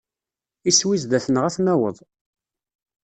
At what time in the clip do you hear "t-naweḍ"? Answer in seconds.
1.55-1.97